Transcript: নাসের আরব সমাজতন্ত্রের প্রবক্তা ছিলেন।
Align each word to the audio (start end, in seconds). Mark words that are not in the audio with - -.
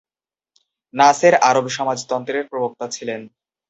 নাসের 0.93 1.33
আরব 1.49 1.65
সমাজতন্ত্রের 1.69 2.45
প্রবক্তা 2.47 2.85
ছিলেন। 2.87 3.21